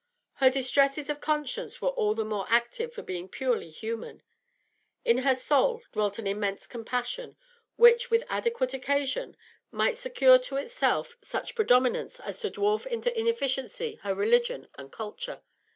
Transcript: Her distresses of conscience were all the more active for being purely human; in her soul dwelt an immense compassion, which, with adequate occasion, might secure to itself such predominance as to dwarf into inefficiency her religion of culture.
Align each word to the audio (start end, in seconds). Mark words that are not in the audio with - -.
Her 0.37 0.49
distresses 0.49 1.11
of 1.11 1.21
conscience 1.21 1.79
were 1.79 1.89
all 1.89 2.15
the 2.15 2.25
more 2.25 2.47
active 2.49 2.91
for 2.91 3.03
being 3.03 3.29
purely 3.29 3.69
human; 3.69 4.23
in 5.05 5.19
her 5.19 5.35
soul 5.35 5.83
dwelt 5.93 6.17
an 6.17 6.25
immense 6.25 6.65
compassion, 6.65 7.37
which, 7.75 8.09
with 8.09 8.23
adequate 8.27 8.73
occasion, 8.73 9.37
might 9.69 9.97
secure 9.97 10.39
to 10.39 10.57
itself 10.57 11.17
such 11.21 11.53
predominance 11.53 12.19
as 12.19 12.39
to 12.41 12.49
dwarf 12.49 12.87
into 12.87 13.15
inefficiency 13.15 13.99
her 14.01 14.15
religion 14.15 14.67
of 14.73 14.89
culture. 14.89 15.43